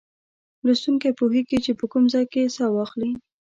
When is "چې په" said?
1.65-1.85